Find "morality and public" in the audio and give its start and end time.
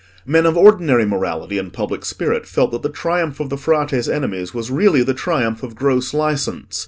1.05-2.05